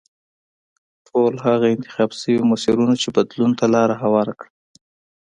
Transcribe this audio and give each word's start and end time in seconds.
ټول 1.07 1.33
هغه 1.45 1.65
انتخاب 1.75 2.09
شوي 2.19 2.39
مسیرونه 2.51 2.93
چې 3.01 3.07
بدلون 3.15 3.51
ته 3.59 3.65
لار 3.73 3.89
هواره 4.03 4.33
کړه. 4.39 4.51